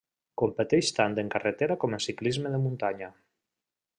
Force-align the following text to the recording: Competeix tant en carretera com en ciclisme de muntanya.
Competeix 0.41 0.87
tant 0.99 1.17
en 1.23 1.29
carretera 1.35 1.77
com 1.85 1.95
en 1.99 2.03
ciclisme 2.07 2.55
de 2.57 2.63
muntanya. 2.67 3.13